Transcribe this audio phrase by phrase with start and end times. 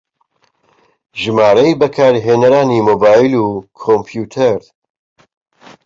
[1.21, 3.45] ژمارەی بەکارهێنەرانی مۆبایل و
[3.81, 4.61] کۆمپیوتەر